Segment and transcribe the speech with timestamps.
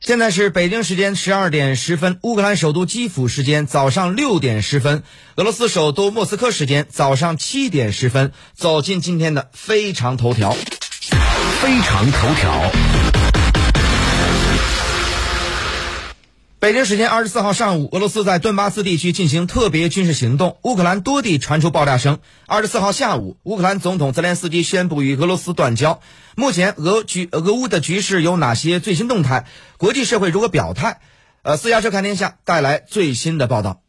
[0.00, 5.02] 现在是北京时间十二点十分，乌克兰首都基辅时间早上六点十分，
[5.36, 8.32] 俄罗斯首都莫斯科时间早上七点十分。
[8.54, 10.54] 走进今天的非常头条，
[11.60, 12.70] 非常头条。
[16.66, 22.18] 北京时间二十四号上午，俄罗斯在顿巴斯地区进行特别军事行动，乌克兰多地传出爆炸声。
[22.48, 26.00] 二十四号下午，乌克兰总统泽连斯基宣布与俄罗斯断交。
[26.34, 29.46] 目前，俄局俄乌的局势有哪些最新动态？
[29.78, 30.98] 国际社会如何表态？
[31.42, 33.82] 呃，私家车看天下带来最新的报道。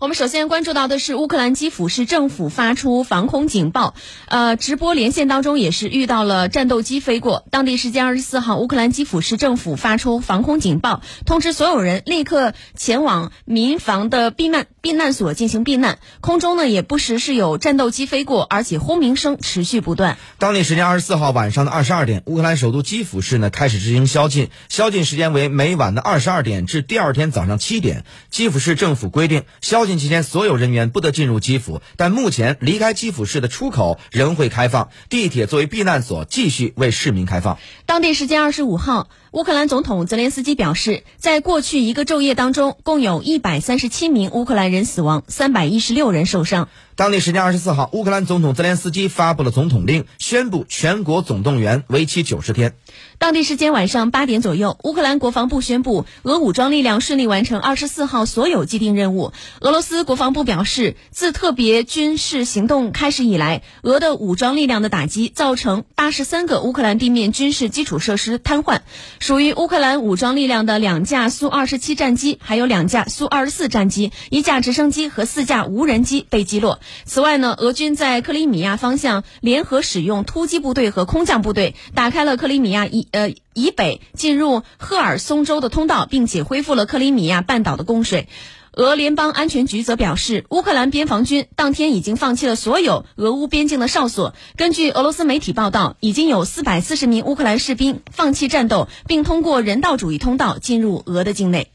[0.00, 3.94] 我们首先关注到的是乌克兰基辅市政府发出防空警报，
[4.26, 7.46] 呃，直播连线当中也是遇到了战斗机飞过。
[7.50, 16.00] 当地时间二十四号，乌克兰基辅市政府发出防空警报，通知所有人立刻前往民房的避难避难所进行避难。
[16.20, 20.18] 空中呢也不时是有战斗机飞过，而且轰鸣声持续不断。
[20.38, 28.04] 当地时间二十四号晚上的二十二点，乌克兰首都基辅市呢开始执行宵禁，宵禁时间为每晚的二十二点至第二天早上七点。
[28.28, 29.94] 基辅市政府规定宵禁。
[29.94, 34.90] 期间，所有人员不得进入基辅，但目前离开基辅市的出口仍会开放。
[35.08, 37.58] 地铁作为避难所，继续为市民开放。
[37.86, 39.08] 当地时间二十五号。
[39.34, 46.68] 乌克兰总统泽连斯基表示，在过去一个昼夜当中，共有一百三十七名乌克兰人死亡，三百一十六人受伤。
[46.96, 52.76] 当地时间二十四号，乌克兰总统泽连斯基发布了总统令，宣布全国总动员，为期九十天。
[53.18, 59.32] 当地时间晚上八点左右，乌克兰国防部宣布，俄武装力量顺利完成二十四号所有既定任务。
[59.60, 68.82] 俄罗斯国防部表示，自特别军事行动开始以来，俄的武装力量的打击造成八十三个乌克兰地面军事基础设施瘫痪。
[69.18, 76.78] 属于乌克兰武装力量的两架苏二十七战机，还有两架苏二十四战机，一架直升机和四架无人机被击落。
[77.04, 88.28] 此外呢，俄军在克里米亚方向联合使用突击部队和空降部队，打开了克里米亚以呃以北进入赫尔松州的通道，并且恢复了克里米亚半岛的供水。
[88.76, 94.34] 俄联邦安全局则表示，乌克兰边防军当天已经放弃了所有俄乌边境的哨所。
[94.56, 101.70] 根据俄罗斯媒体报道，已经有四百四十名乌克兰士兵放弃战斗，并通过人道主义通道进入俄的境内。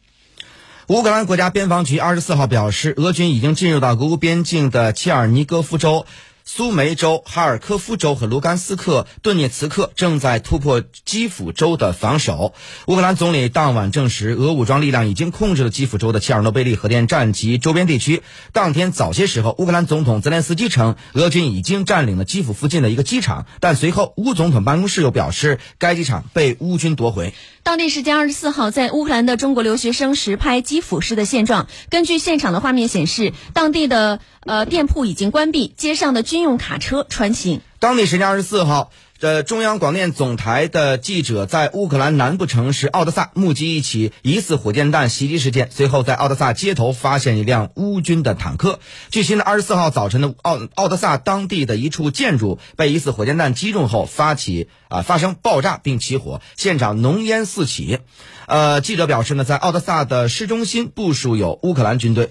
[0.89, 6.07] 乌克兰国家边防局二十四号表示，俄军已经进入到俄乌边境的切尔尼戈夫州。
[6.45, 12.55] 苏梅州、哈尔科夫州和卢甘斯克、顿涅茨克正在突破基辅州的防守。
[12.87, 18.23] 乌克兰总理当晚证实，俄武装力量已经控制了基辅州的切尔诺贝利核电站及周边地区。
[18.51, 27.35] 当天早些时候，乌克兰总统泽连斯基称，俄军已经占领了基辅附近的一个机场，但随后乌总统办公室又表示，该机场被乌军夺回。
[27.63, 31.67] 当地时间二十四号，在乌克兰的中国留学生实拍基辅市的现状。
[31.89, 37.61] 根据现场的画面显示，当地的呃店铺已经关闭，街上的军用卡车穿行。
[37.79, 38.91] 当地时间二十四号。
[39.19, 45.67] 这，中央广电总台的记者在乌克兰南部城市奥德萨目击一起疑似火箭弹袭击事件。
[45.71, 48.79] 随后，在奥德萨街头发现一辆乌军的坦克。
[49.11, 57.99] 据悉呢，二十四号早晨的奥奥德萨当地的一处建筑被疑似火箭弹击中后发起啊发生爆炸并起火，现场浓烟四起。
[58.47, 62.29] 呃，记者表示呢，在奥德萨的市中心部署有乌克兰军队。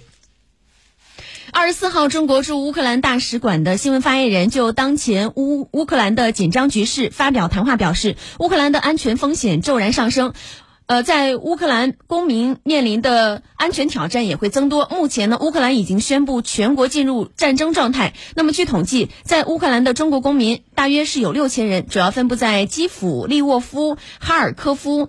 [1.59, 10.35] 二十四号，中国驻乌克兰大使馆的新闻发言人就当前乌乌克兰的紧张局势发表谈话，表示乌克兰的安全风险骤然上升，
[10.87, 14.87] 呃，在乌克兰公民面临的安全挑战也会增多。
[14.93, 18.15] 目前呢，乌克兰已经宣布全国进入战争状态。
[18.37, 25.09] 那么，据统计，在乌克兰的中国公民大约是有六千人，主要分布在基辅、利沃夫、哈尔科夫。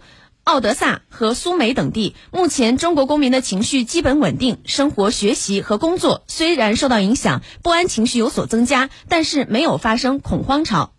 [0.49, 10.91] 奥德萨和苏梅等地，目前中国公民的情绪基本稳定，生活、学习和工作虽然受到影响，不安情绪有所增加，但是没有发生恐慌潮。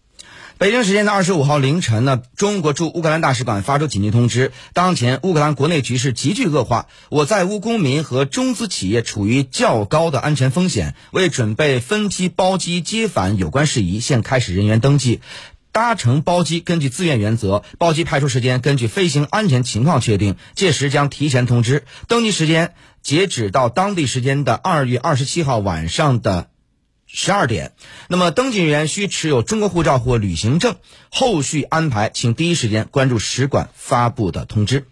[0.57, 15.23] 北京时间的二十五号凌晨呢，中国驻乌克兰大使馆发出紧急通知，当前乌克兰国内局势急剧恶化，我在乌公民和中资企业处于较高的安全风险，为准备分批包机接返有关事宜，现开始人员登记。
[15.73, 21.85] 搭乘包机根据自愿原则，包机派出时间根据飞行安全情况确定，届时将提前通知。
[22.09, 26.51] 登机时间截止到当地时间的二月二十七号晚上的
[27.07, 27.73] 十二点。
[28.09, 30.77] 那么，登记人员需持有中国护照或旅行证。
[31.11, 34.87] 后续安排，请第一时间关注使馆发布的通知。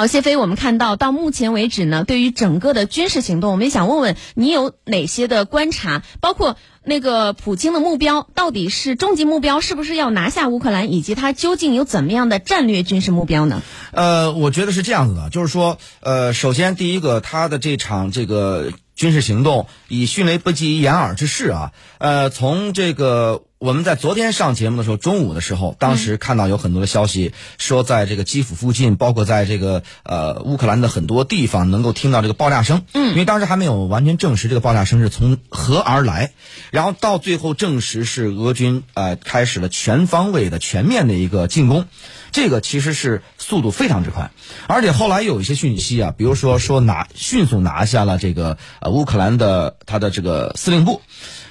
[0.00, 0.10] 好。
[0.10, 13.62] 谢飞，我们看到到目前为止呢，对于整个的军事行动，我们也想问问你有哪些的观察，包括那个普京的目标到底是终极目标，是不是要拿下乌克兰，以及他究竟有怎么样的战略军事目标呢？
[13.92, 32.82] 呃，我觉得是这样子的，就是说，呃，首先第一个，他的这场这个军事行动以迅雷不及掩耳之势啊，呃，从这个我们在昨天上节目的时候，中午的时候，当时看到有很多的消息说，在这个基辅附近，包括在这个呃乌克兰的很多地方，能够听到这个爆炸声。
[32.92, 36.32] 嗯，因为当时还没有完全证实这个爆炸声是从何而来，
[36.70, 41.86] 然后到最后证实是俄军呃开始了全方位的、全面的一个进攻。
[42.32, 44.30] 这个其实是速度非常之快，
[44.68, 51.02] 而且后来有一些讯息啊，比如说说拿迅速拿下了这个呃乌克兰的他的这个司令部，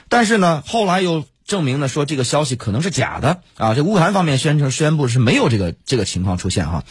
[0.08, 6.84] 但是呢，后来又证明呢说这个消息可能是假的啊，这乌克兰方面宣称宣布是没有这个这个情况出现哈。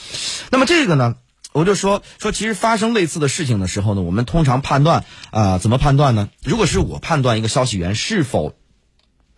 [0.51, 1.17] 那么这个呢，
[1.53, 6.29] 我就说说其实发生类似的事情的时候呢，我们通常判断啊怎么判断呢？
[6.45, 8.55] 如果是我判断一个消息源是否。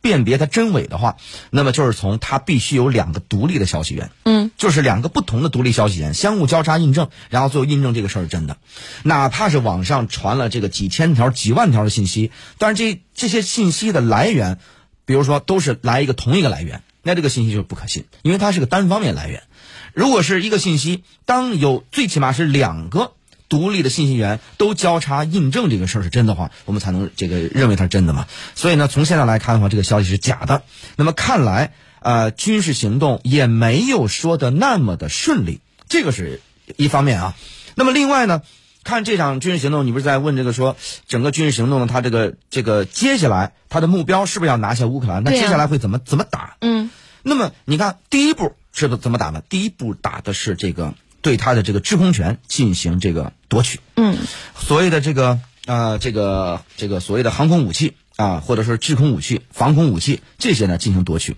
[0.01, 1.17] 辨别它真伪的话，
[1.51, 8.57] 那么就是从它必须有两个独立的消息源，嗯，就是两个不同的独立消息源相互交叉印证，然后最后印证这个事儿是真的。
[9.03, 14.59] 哪怕是网上传了这个几千条、几万条的信息，但是这这些信息的来源，
[15.05, 19.43] 比如说都是来一个同一个来源，那这个信息就不可信，因为它是个单方面来源。
[19.93, 23.13] 如果是一个信息，当有最起码是两个。
[23.51, 28.27] 独立的信息源都交叉印证这个事儿是真的话，我们才能这个认为它是真的嘛。
[28.55, 30.63] 所以呢，从现在来看的话，这个消息是假的。
[30.95, 36.41] 那么看来，呃，军事行动也没有说的那么的顺利，这个是
[36.77, 37.35] 一方面啊。
[37.75, 38.43] 那么另外呢，
[38.85, 40.77] 看这场军事行动，你不是在问这个说
[41.09, 45.25] 整个军事行动它这个这个接下来它的目标是不是要拿下乌克兰？
[45.25, 46.57] 那接下来会怎么怎么打？
[46.61, 46.89] 嗯。
[47.25, 49.43] 那么你看，第一步是怎么打呢？
[49.49, 50.95] 第一步打的是这个。
[51.23, 54.17] 对他的这个制空权进行这个夺取，嗯，
[54.57, 61.37] 所谓的这个呃这个这个所谓的航空武器啊，或者说制空武器、防空武器这些呢进行夺取，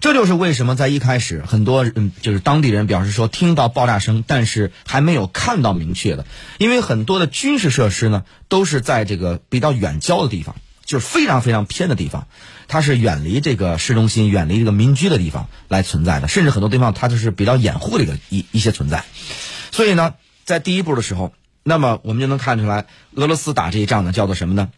[0.00, 6.26] 这就是为什么在一开始很多嗯就是当地人表示说听到爆炸声，但是还没有看到明确的，
[6.58, 10.56] 因为很多的军事设施呢都是在这个比较远郊的地方。
[10.92, 12.26] 就是非常非常偏的地方，
[12.68, 19.02] 它是远离这个市中心、远离这个民居的地方来存在的，甚至很多地方它就是比较掩护的一个一一些存在。
[19.70, 20.12] 所以呢，
[20.44, 22.84] 在第一步的时候，那么我们就能看出来，
[23.14, 24.68] 俄罗斯打这一仗呢，叫做什么呢？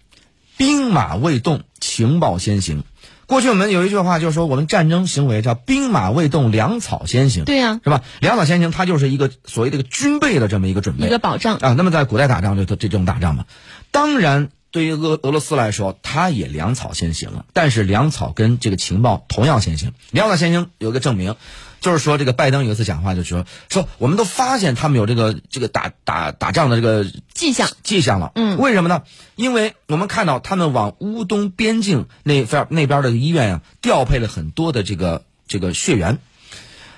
[0.56, 2.84] 兵马未动，情报先行。
[3.26, 7.44] 过去我们有一句话，就是说我们战争行为叫兵马未动，粮草先行。
[7.44, 8.02] 对呀，是吧？
[8.20, 11.75] 粮草先行，它就是一个所谓这个军备的这么一个准备，一个保障啊。
[11.76, 13.46] 那么在古代打仗就这这种打仗嘛，
[13.90, 14.50] 当然。
[14.75, 19.93] 对于俄俄罗斯来说，他也粮草先行了，但是粮草跟这个情报同样先行。
[20.11, 21.37] 粮草先行有一个证明，
[21.81, 28.32] 就是说这个拜登有一次讲话就说说我们都发现他们有这个这个打打打仗的这个迹象迹象了。
[28.35, 29.05] 嗯，为什么呢？
[29.37, 36.19] 因为我们看到他们往乌东边境那边那边的医院呀调配了很多的这个这个血源。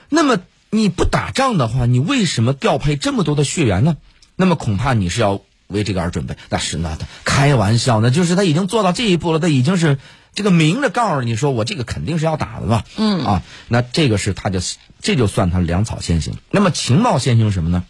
[0.09, 0.39] 那么
[0.71, 3.99] 你不打仗的话，你为什么调配这么多的血源呢？
[4.35, 5.43] 那么恐怕你是要。
[5.69, 9.99] 为这个而准备，那是那他开玩笑，那就是他已经做到这一步了，他已经是
[10.35, 12.85] 这个明着告诉你说，我这个肯定是要打的吧？
[12.97, 14.61] 嗯啊，那这个是他就
[15.01, 16.35] 这就算他粮草先行。
[16.51, 17.85] 那么情报先行什么呢？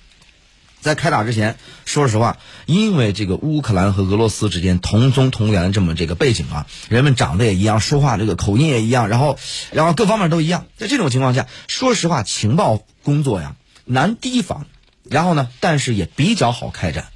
[0.81, 9.37] 在开打之前，说实话，因为这个乌克兰和俄罗斯之间同宗同源这么这个背景啊，人们长得也一样，说话这个口音也一样，然后
[9.73, 14.67] 然后各方面都一样，在这种情况下，说实话，情报工作呀难提防，
[15.03, 17.07] 然后呢，但是也比较好开展。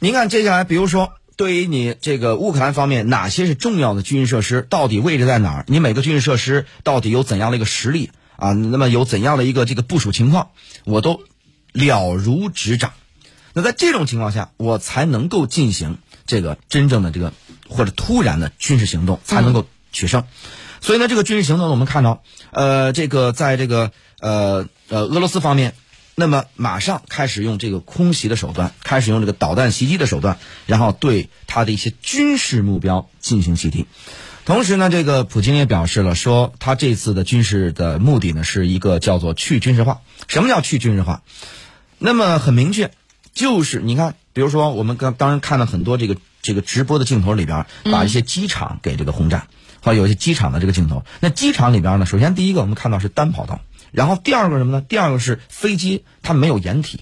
[0.00, 5.64] 您看，接下来，比如说，对于你这个乌克兰方面，哪些是重要的军事设施，到底位置在哪儿？
[5.66, 8.52] 你每个军事设施到底有怎样的一个实力啊？
[8.52, 10.50] 那么有怎样的一个这个部署情况，
[10.84, 11.24] 我都
[11.72, 12.92] 了如指掌。
[13.54, 17.32] 那在这种情况下，我才能够进行这个真正的这个
[17.68, 20.22] 或者突然的军事行动，才能够取胜。
[20.80, 23.90] 所以呢，这个军事行动，我们看到，呃，这个在这个
[24.20, 25.74] 呃呃俄罗斯方面。
[26.20, 33.86] 那么马上开始用这个空袭的手段，开始用这个导弹袭击的手段，然后对他的一些军事目标进行袭击。
[34.44, 40.00] 同时呢，这个普京也表示了，说他这次的军事的目的呢，是一个叫做去军事化。
[40.26, 41.22] 什么叫去军事化？
[41.98, 42.90] 那么很明确，
[43.32, 49.46] 就是你看，比如说我们刚当然看到很多这个这个直播的镜头里边，把一些机场给这个轰炸，
[49.82, 51.04] 或有一些机场的这个镜头。
[51.20, 53.60] 那机场里边呢，首先第一个我们看到是单跑道。
[53.92, 54.80] 然后第二个什么呢？
[54.80, 57.00] 第二个是飞机，它没有掩体，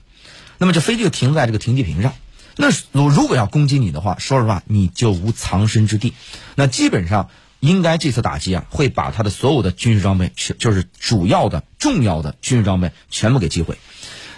[0.58, 2.12] 那么这飞机就停在这个停机坪上。
[2.56, 6.14] 那如如果要攻击你的话，说实话，你就无藏身之地。
[6.54, 7.28] 那基本上
[7.60, 13.76] 应该这次打击啊，会把他的所有的军事装备，就是主要的、重要的军事装备全部给击毁。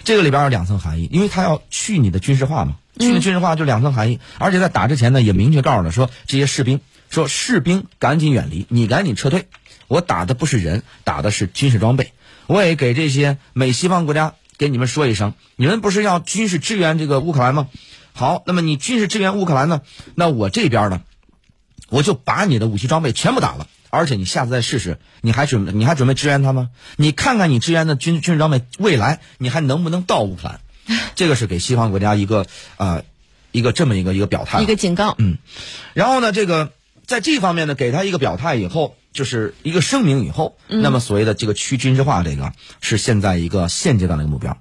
[0.03, 9.47] 这个里边有两层含义，因为他要去你的军事化嘛，去你的军事化就两层含义，而且在打之前呢，也明确告诉了说这些士兵说士兵赶紧远离，你赶紧撤退，
[9.87, 12.11] 我打的不是人，打的是军事装备。
[12.49, 17.67] 我也给这些美西方国家给你们说一声，你们不是要军事支援这个乌克兰吗？
[18.11, 19.81] 好，那么你军事支援乌克兰呢？
[20.15, 21.01] 那我这边呢，
[21.89, 26.69] 我就把你的武器装备全部打了，而且你下次再试试，你还准你还准备支援他吗？
[26.97, 30.59] 你看看你支援的军军事装备，未来你还能不能到乌克兰？
[31.13, 33.03] 这个是给西方国家一个啊、
[33.51, 35.13] 一个这么一个一个表态，一个警告。
[35.19, 35.37] 嗯，
[35.93, 36.71] 然后呢，这个
[37.05, 44.57] 在这方面呢，给他一个表态以后，就是一个声明以后，那么所谓的这个去军事化，这个是现在一个现阶段的一个目标。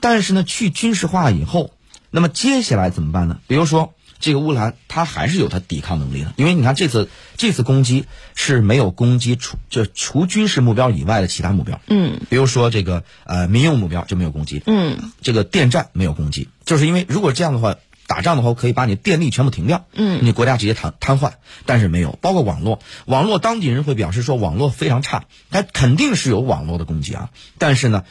[0.00, 1.70] 但是呢，去军事化以后，
[2.10, 3.38] 那么接下来怎么办呢？
[3.46, 8.04] 比如说，这个乌克兰它还是有它抵抗能力的，因为你看这次这次攻击
[8.34, 17.76] 是没有攻击除就除军事目标以外的其他目标，嗯，比如说这个呃民用目标就没有攻击，嗯，这个电站没有攻击，就是因为如果这样的话，
[18.12, 21.32] 打仗的话可以把你电力全部停掉，嗯，你国家直接瘫瘫痪，
[21.64, 28.04] 但是没有，包括网络，网络当地人会表示说网络非常差，它肯定是有网络的攻击啊，但是呢，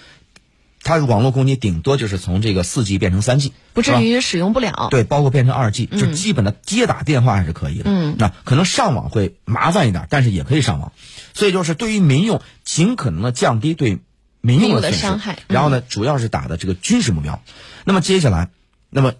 [0.82, 4.88] 它网络攻击顶多就是从这个四 G 变成三 G，不至于使用不了。
[4.90, 7.84] 对，包括变成二 G，就基本的接打电话还是可以的。
[7.86, 10.92] 嗯那可能上网会麻烦一点，但是也可以上网。
[11.36, 14.00] 所以就是对于民用，尽可能的降低对
[14.42, 15.00] 民民用的损失。
[15.00, 17.40] 伤害嗯然后呢，主要是打的这个军事目标。
[17.86, 18.50] 那么接下来，
[18.90, 19.14] 那么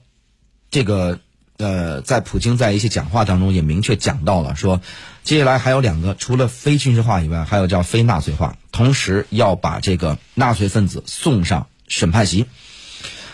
[0.72, 1.20] 这个
[1.58, 4.82] 呃，在普京在一些讲话当中也明确讲到了，说
[5.24, 12.48] 接下来还有两个，除了非军事化以外，还有叫非纳粹化，同时要把这个纳粹分子送上审判席。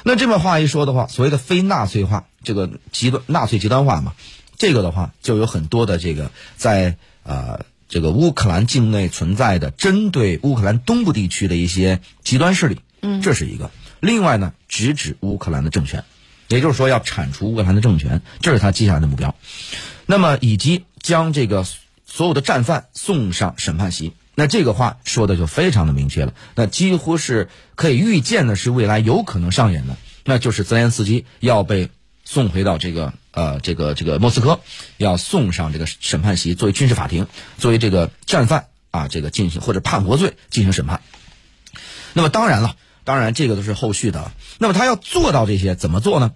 [0.03, 4.13] 那这么话一说的话，所谓的非纳粹化，这个极端纳粹极端化嘛，
[4.57, 13.69] 这个的话就有很多的这个在呃这个乌克兰境内存在的针对乌克兰东部地区的一些极端势力，嗯，这是一个。
[13.99, 16.03] 另外呢，直指乌克兰的政权，
[16.47, 19.35] 也就是说要铲除乌克兰的政权，这是他接下来的目标。
[20.05, 21.65] 那么以及将这个
[22.05, 24.13] 所有的战犯送上审判席。
[24.39, 31.89] 那这个话说的就非常的明确了，那几乎是可以预见的是未来有可能上演的，那就是泽连斯基要被
[32.23, 34.59] 送回到这个呃这个这个莫斯科，
[34.97, 37.25] 要送上这个审判席，作为军事法庭，
[37.57, 41.01] 作为这个战犯啊这个进行或者叛国罪进行审判。
[42.13, 42.75] 那么当然了，
[43.07, 44.33] 当然这个都是后续的。
[44.59, 46.33] 那么他要做到这些，怎么做呢？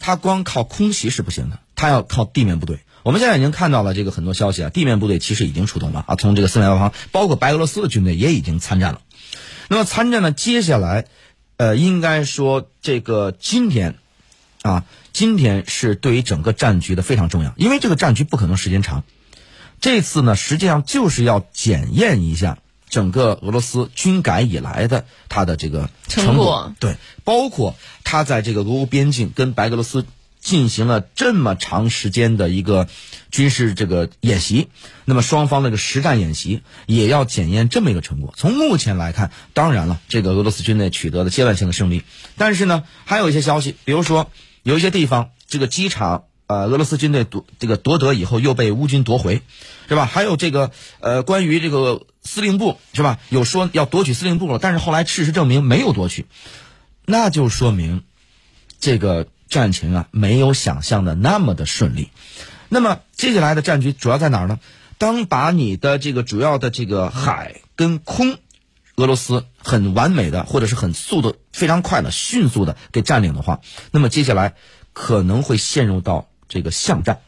[0.00, 2.80] 他光靠空袭是不行的，他要靠地面部队。
[3.02, 9.02] 我们现在已经看到了这个很多消息啊，地面部队其实已经出动了啊，从这个四面八方，包括白俄罗斯的军队也已经参战了。
[9.68, 11.04] 那么参战呢，接下来，
[11.58, 13.96] 呃，应该说这个今天，
[14.62, 19.04] 啊，今天是对于整个战局的非常重要，因为这个战局不可能时间长。
[19.78, 30.06] 这次呢，实际上就是要检验一下整个俄罗斯军改以来的它的这个成成果对，包括他在这个俄乌边境跟白俄罗斯
[30.40, 32.88] 进行了这么长时间的一个
[33.30, 34.68] 军事这个演习，
[35.04, 38.32] 那么双方那个实战演习也要检验这么一个成果。
[38.36, 42.04] 从目前来看，当然了，这个俄罗斯军队取得了阶段性的胜利，
[42.36, 44.30] 但是呢，还有一些消息，比如说
[44.62, 46.24] 有一些地方这个机场。
[46.48, 49.42] 呃，俄罗斯军队夺这个夺得以后又被乌军夺回，
[49.88, 50.06] 是吧？
[50.06, 53.18] 还有这个呃，关于这个司令部是吧？
[53.28, 56.24] 有说要夺取司令部了，但是后来事实证明没有夺取，
[57.04, 58.02] 那就说明
[58.80, 62.08] 这个战情啊没有想象的那么的顺利。
[62.70, 64.58] 那么接下来的战局主要在哪儿呢？
[64.96, 68.38] 当把你的这个主要的这个海跟空，
[68.96, 74.54] 俄罗斯很完美的或者是很速度非常快的、迅速的给占领的话，那么接下来
[74.92, 77.20] 可能会陷入到这个巷战。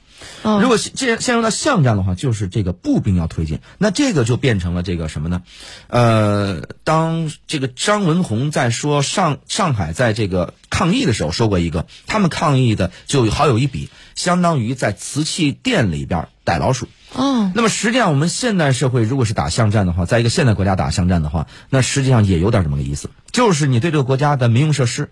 [0.43, 5.43] 哦如果陷陷陷入到巷战的话，就是这个步兵要推进，那这个就变成了这个什么呢？
[5.87, 16.87] 呃，当这个张文宏在说上上海在这个抗议的时候说过一个，他们抗议的就好有一笔，相当于在瓷器店里边逮老鼠。
[17.15, 25.09] 哦，那么实际上，我们现代社会如果是打巷战的话，在一个现代国家打巷战的话，那实际上也有点这么个意思，就是你对这个国家的民用设施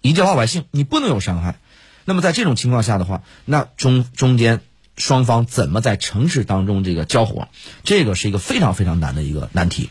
[0.00, 1.60] 以及老百姓，你不能有伤害。
[2.08, 4.62] 那么在这种情况下的话，那中中间
[4.96, 7.48] 双方怎么在城市当中这个交火，
[7.84, 9.90] 这个是一个非常非常难的一个难题。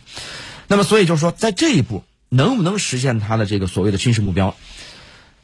[0.68, 4.56] 那么所以就是说，在这一步能不能实现他的这个所谓的军事目标，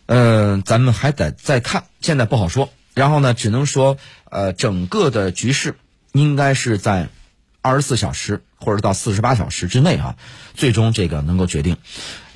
[0.08, 2.74] 呃，咱们还得再看，现在不好说。
[2.96, 3.98] 然后呢，只能说，
[4.32, 5.75] 呃，整个的局势
[6.12, 7.10] 应该是在
[7.62, 10.15] 二十四小时或者到四十八小时之内啊，
[10.56, 11.77] 最终这个能够决定。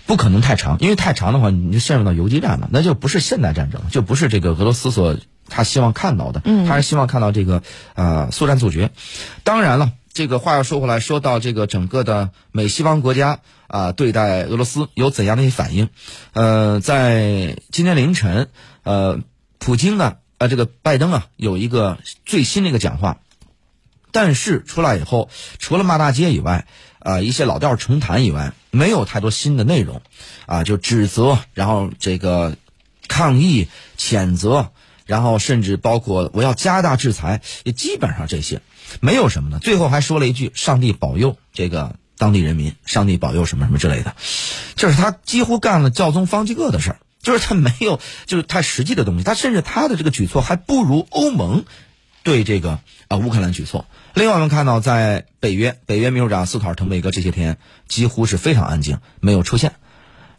[0.08, 5.18] 不可能太长，因为太长的话，你就陷入到游击战了，那就不是现代战争，就不是这个俄罗斯所
[5.50, 7.62] 他希望看到的，他是希望看到这个
[7.94, 8.90] 呃速战速决。
[9.44, 15.90] 当然了，这个话要说回来，说到这个整个的美西方国家啊，对待俄罗斯有怎样的一些反应？
[16.34, 18.50] 呃，在今天凌晨，
[18.84, 19.20] 呃，
[19.60, 23.18] 普京呢，呃，这个拜登啊，有一个最新的一个讲话，
[24.12, 26.66] 但是出来以后，除了骂大街以外，
[27.08, 30.02] 啊，一些老调重弹以外，没有太多新的内容，
[30.46, 32.58] 啊，就指责，然后这个
[33.08, 34.72] 抗议、谴责，
[35.06, 38.62] 然后甚至包括我要加大制裁，也基本上这些。
[39.00, 44.14] 没有什么呢，最后还说了一句“上帝保佑这个当地人民”，“上帝保佑什么什么之类的”，
[44.76, 51.64] 就是他几乎干了教宗方济各的事儿，就是他没有就是太实际的东西，他甚至他的这个举措还不如欧盟
[52.24, 53.86] 对这个啊乌克兰举措。
[54.18, 59.76] 另外，我们看到在北约，北约秘书长斯托尔滕贝格这些天几乎是非常安静，没有出现。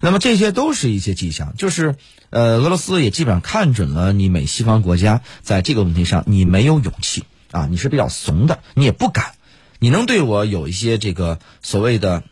[0.00, 1.94] 那么这些都是一些迹象，就是
[2.30, 7.24] 呃俄罗斯也基本上看准了你美西方国家在这个问题上你没有勇气。
[7.50, 9.32] 啊，你是比较怂的，你也不敢，
[9.78, 12.24] 你能对我有一些这个所谓的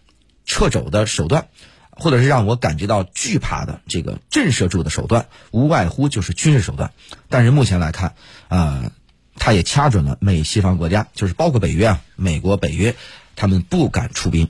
[0.47, 1.47] 掣肘的手段，
[1.91, 6.91] 或者是让我感觉到惧怕的这个震慑住的手段，无外乎就是军事手段。
[7.31, 8.15] 但是目前来看，
[8.49, 8.91] 啊，
[9.39, 12.95] 他也掐准了美西方国家，就是包括北约啊，美国、北约，
[13.37, 14.49] 他们不敢出兵，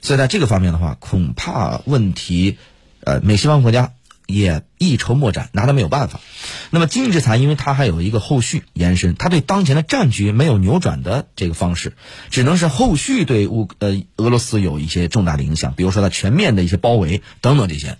[0.00, 2.58] 所以在这个方面的话，恐怕问题，
[3.00, 3.92] 呃，美西方国家。
[4.28, 6.18] 也一筹莫展，拿他没有办法。
[6.70, 11.92] 那么经济制裁，因为它还有一个后续延伸，它对当前的战局没有扭转的这个方式，
[12.28, 17.98] 只能是后续对乌呃俄罗斯有一些重大的影响，比如说它全面的一些包围等等这些。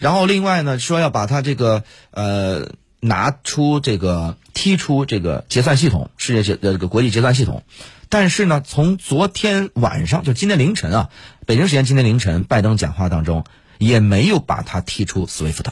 [0.00, 7.62] 然后另外呢，说要把它这个呃拿出这个踢出这个结算系统，世界结这个国际结算系统。
[8.08, 11.10] 但是呢，从昨天晚上就今天凌晨啊，
[11.44, 13.44] 北京时间今天凌晨，拜登讲话当中。
[13.78, 15.64] 也没有把他踢出 SWIFT，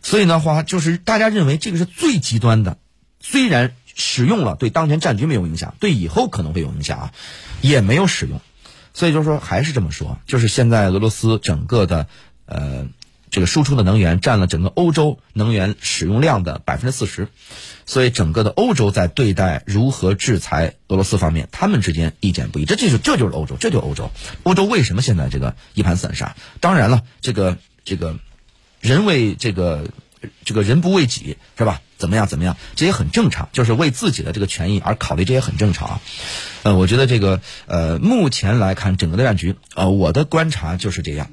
[0.00, 2.78] 所以的话，就是大家认为这个是最极端的。
[3.18, 7.12] 虽然使用了对当前战局没有影响，对以后可能会有影响啊，
[7.62, 8.40] 也没有使用。
[8.94, 12.06] 所以就是说，还是这么说，就是现在俄罗斯整个的
[12.44, 12.86] 呃
[13.36, 17.28] 这个输出的能源占了整个欧洲能源使用量的百分之四十。
[17.84, 22.64] 所以整个的欧洲在对待如何制裁俄罗斯方面，他们之间意见不一。
[22.64, 24.10] 这就是这就是欧洲，这就是欧洲。
[24.42, 26.34] 欧洲为什么现在这个一盘散沙？
[26.60, 28.16] 当然了，这个这个
[28.80, 29.90] 人为这个
[30.46, 31.82] 这个人不为己是吧？
[31.98, 32.56] 怎么样怎么样？
[32.74, 36.00] 这也很正常，就是为自己的这个权益而考虑，这也很正常。
[36.62, 41.30] 呃，我觉得这个呃，目前来看整个的战局，呃，我的观察就是这样。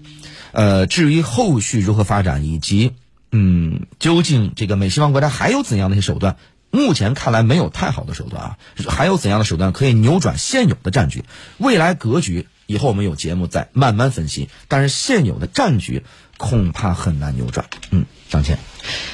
[0.54, 2.94] 呃，至于后续如何发展，以及。
[3.36, 6.38] 嗯，究竟这个美西方国家还有怎样的一些手段？
[6.70, 11.24] 目前看来没有太好的手段啊，还有怎样的手段可以扭转现有的战局？
[11.58, 14.50] 未来格局以后我们有节目再慢慢分析。
[14.68, 16.04] 但是现有的战局
[16.38, 17.66] 恐怕很难扭转。
[17.90, 18.58] 嗯，上线。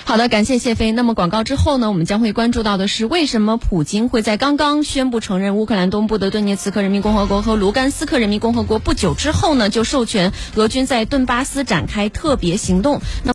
[0.06, 0.92] 好的，感谢谢飞。
[0.92, 13.02] 那么广告之后呢，我们将会关注到的是，为什么普京会在刚刚宣布承认乌克兰东部的顿涅茨克人民共和国和卢甘斯克人民共和国不久之后呢，就授权俄军在顿巴斯展开特别行动？
[13.24, 13.28] 那。